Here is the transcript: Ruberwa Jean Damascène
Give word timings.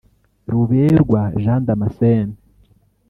Ruberwa 0.51 1.21
Jean 1.43 1.61
Damascène 1.67 2.33